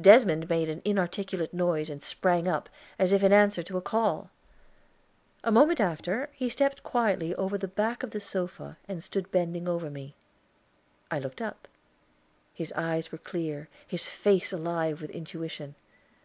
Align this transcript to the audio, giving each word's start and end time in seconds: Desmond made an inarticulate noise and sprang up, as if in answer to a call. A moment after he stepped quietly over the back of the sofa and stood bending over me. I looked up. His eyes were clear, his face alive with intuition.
Desmond 0.00 0.48
made 0.48 0.68
an 0.68 0.80
inarticulate 0.84 1.52
noise 1.52 1.90
and 1.90 2.04
sprang 2.04 2.46
up, 2.46 2.68
as 3.00 3.12
if 3.12 3.24
in 3.24 3.32
answer 3.32 3.64
to 3.64 3.76
a 3.76 3.80
call. 3.82 4.30
A 5.42 5.50
moment 5.50 5.80
after 5.80 6.30
he 6.34 6.48
stepped 6.48 6.84
quietly 6.84 7.34
over 7.34 7.58
the 7.58 7.66
back 7.66 8.04
of 8.04 8.12
the 8.12 8.20
sofa 8.20 8.78
and 8.86 9.02
stood 9.02 9.32
bending 9.32 9.66
over 9.66 9.90
me. 9.90 10.14
I 11.10 11.18
looked 11.18 11.42
up. 11.42 11.66
His 12.54 12.72
eyes 12.76 13.10
were 13.10 13.18
clear, 13.18 13.68
his 13.84 14.08
face 14.08 14.52
alive 14.52 15.02
with 15.02 15.10
intuition. 15.10 15.74